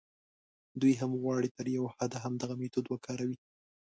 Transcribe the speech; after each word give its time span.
دوی 0.81 0.93
هم 1.01 1.11
غواړي 1.21 1.49
تر 1.57 1.65
یوه 1.77 1.89
حده 1.97 2.17
همدغه 2.25 2.53
میتود 2.61 2.85
وکاروي. 2.89 3.37